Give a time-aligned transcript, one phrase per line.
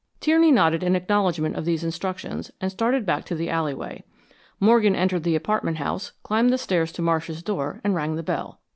[0.19, 4.03] Tierney nodded in acknowledgment of these instructions and started back to the alleyway.
[4.59, 8.59] Morgan entered the apartment house, climbed the stairs to Marsh's door, and rang the bell.